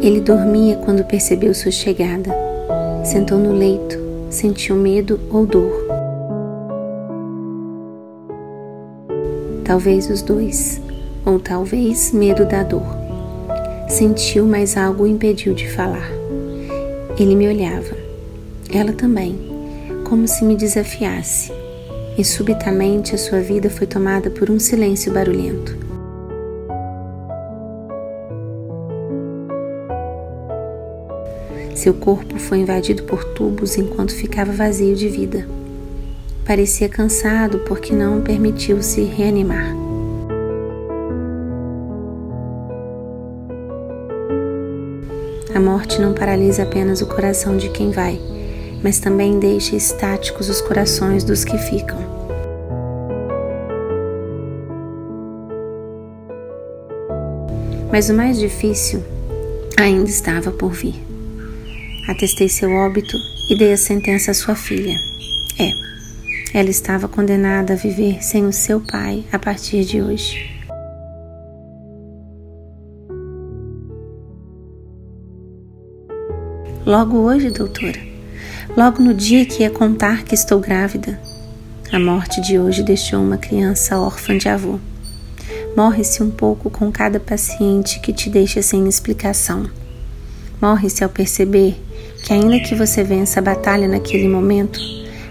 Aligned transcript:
Ele 0.00 0.20
dormia 0.20 0.76
quando 0.76 1.04
percebeu 1.04 1.52
sua 1.52 1.72
chegada. 1.72 2.30
Sentou 3.04 3.38
no 3.38 3.52
leito, 3.52 3.98
sentiu 4.30 4.76
medo 4.76 5.18
ou 5.30 5.46
dor. 5.46 5.86
Talvez 9.64 10.08
os 10.08 10.22
dois, 10.22 10.80
ou 11.26 11.40
talvez 11.40 12.12
medo 12.12 12.44
da 12.44 12.62
dor. 12.62 12.86
Sentiu, 13.88 14.46
mas 14.46 14.76
algo 14.76 15.04
o 15.04 15.06
impediu 15.06 15.54
de 15.54 15.68
falar. 15.68 16.10
Ele 17.18 17.34
me 17.34 17.48
olhava. 17.48 17.96
Ela 18.72 18.92
também, 18.92 19.36
como 20.04 20.28
se 20.28 20.44
me 20.44 20.54
desafiasse. 20.54 21.50
E 22.16 22.24
subitamente 22.24 23.14
a 23.14 23.18
sua 23.18 23.40
vida 23.40 23.70
foi 23.70 23.86
tomada 23.86 24.30
por 24.30 24.50
um 24.50 24.58
silêncio 24.58 25.12
barulhento. 25.12 25.87
Seu 31.78 31.94
corpo 31.94 32.40
foi 32.40 32.58
invadido 32.58 33.04
por 33.04 33.22
tubos 33.22 33.78
enquanto 33.78 34.12
ficava 34.12 34.50
vazio 34.50 34.96
de 34.96 35.08
vida. 35.08 35.48
Parecia 36.44 36.88
cansado 36.88 37.60
porque 37.68 37.94
não 37.94 38.20
permitiu 38.20 38.82
se 38.82 39.02
reanimar. 39.02 39.76
A 45.54 45.60
morte 45.60 46.00
não 46.00 46.14
paralisa 46.14 46.64
apenas 46.64 47.00
o 47.00 47.06
coração 47.06 47.56
de 47.56 47.68
quem 47.68 47.92
vai, 47.92 48.20
mas 48.82 48.98
também 48.98 49.38
deixa 49.38 49.76
estáticos 49.76 50.48
os 50.48 50.60
corações 50.60 51.22
dos 51.22 51.44
que 51.44 51.56
ficam. 51.58 51.98
Mas 57.92 58.10
o 58.10 58.14
mais 58.14 58.36
difícil 58.36 59.00
ainda 59.76 60.10
estava 60.10 60.50
por 60.50 60.72
vir. 60.72 61.07
Atestei 62.08 62.48
seu 62.48 62.72
óbito 62.72 63.18
e 63.50 63.54
dei 63.54 63.70
a 63.70 63.76
sentença 63.76 64.30
à 64.30 64.34
sua 64.34 64.54
filha. 64.56 64.98
É, 65.60 66.58
ela 66.58 66.70
estava 66.70 67.06
condenada 67.06 67.74
a 67.74 67.76
viver 67.76 68.24
sem 68.24 68.46
o 68.46 68.52
seu 68.52 68.80
pai 68.80 69.26
a 69.30 69.38
partir 69.38 69.84
de 69.84 70.00
hoje. 70.00 70.50
Logo 76.86 77.18
hoje, 77.18 77.50
doutora. 77.50 78.00
Logo 78.74 79.02
no 79.02 79.12
dia 79.12 79.44
que 79.44 79.62
ia 79.62 79.70
contar 79.70 80.24
que 80.24 80.34
estou 80.34 80.58
grávida. 80.60 81.20
A 81.92 81.98
morte 81.98 82.40
de 82.40 82.58
hoje 82.58 82.82
deixou 82.82 83.22
uma 83.22 83.36
criança 83.36 84.00
órfã 84.00 84.38
de 84.38 84.48
avô. 84.48 84.80
Morre-se 85.76 86.22
um 86.22 86.30
pouco 86.30 86.70
com 86.70 86.90
cada 86.90 87.20
paciente 87.20 88.00
que 88.00 88.14
te 88.14 88.30
deixa 88.30 88.62
sem 88.62 88.88
explicação. 88.88 89.68
Morre-se 90.58 91.04
ao 91.04 91.10
perceber 91.10 91.76
que, 92.22 92.32
ainda 92.32 92.60
que 92.60 92.74
você 92.74 93.02
vença 93.02 93.40
a 93.40 93.42
batalha 93.42 93.88
naquele 93.88 94.28
momento, 94.28 94.78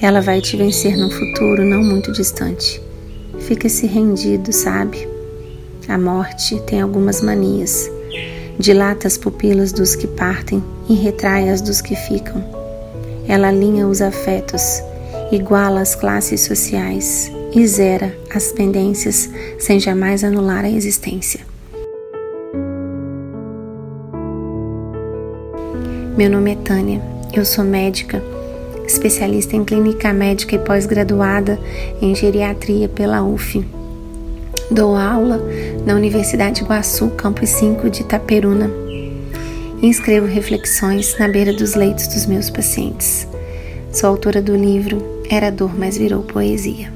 ela 0.00 0.20
vai 0.20 0.40
te 0.40 0.56
vencer 0.56 0.96
num 0.96 1.10
futuro 1.10 1.64
não 1.64 1.82
muito 1.82 2.12
distante. 2.12 2.80
Fica-se 3.40 3.86
rendido, 3.86 4.52
sabe? 4.52 5.08
A 5.88 5.98
morte 5.98 6.60
tem 6.62 6.80
algumas 6.80 7.20
manias 7.20 7.90
dilata 8.58 9.06
as 9.06 9.16
pupilas 9.16 9.72
dos 9.72 9.94
que 9.94 10.06
partem 10.06 10.62
e 10.88 10.94
retrai 10.94 11.48
as 11.48 11.60
dos 11.60 11.80
que 11.80 11.94
ficam. 11.94 12.44
Ela 13.26 13.48
alinha 13.48 13.86
os 13.86 14.00
afetos, 14.00 14.82
iguala 15.30 15.80
as 15.80 15.94
classes 15.94 16.42
sociais 16.42 17.30
e 17.54 17.66
zera 17.66 18.16
as 18.34 18.52
pendências 18.52 19.28
sem 19.58 19.78
jamais 19.80 20.24
anular 20.24 20.64
a 20.64 20.70
existência. 20.70 21.51
Meu 26.16 26.28
nome 26.28 26.52
é 26.52 26.56
Tânia, 26.56 27.00
eu 27.32 27.42
sou 27.42 27.64
médica, 27.64 28.22
especialista 28.86 29.56
em 29.56 29.64
clínica 29.64 30.12
médica 30.12 30.54
e 30.54 30.58
pós-graduada 30.58 31.58
em 32.02 32.14
geriatria 32.14 32.86
pela 32.86 33.22
UF. 33.22 33.64
Dou 34.70 34.94
aula 34.94 35.40
na 35.86 35.94
Universidade 35.94 36.60
Iguaçu, 36.60 37.08
campus 37.12 37.48
5 37.48 37.88
de 37.88 38.02
Itaperuna. 38.02 38.70
E 39.80 39.88
escrevo 39.88 40.26
reflexões 40.26 41.18
na 41.18 41.28
beira 41.28 41.52
dos 41.52 41.74
leitos 41.74 42.06
dos 42.08 42.26
meus 42.26 42.50
pacientes. 42.50 43.26
Sou 43.90 44.10
autora 44.10 44.42
do 44.42 44.54
livro 44.54 45.02
Era 45.30 45.50
Dor, 45.50 45.74
mas 45.74 45.96
Virou 45.96 46.22
Poesia. 46.22 46.92